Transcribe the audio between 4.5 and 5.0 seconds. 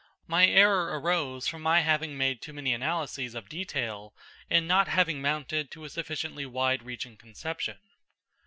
not